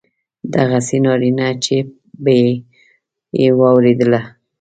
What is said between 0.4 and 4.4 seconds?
دغسې ناپړېته چې به یې واورېدله.